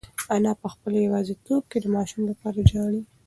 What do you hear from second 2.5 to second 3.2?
ژاړي.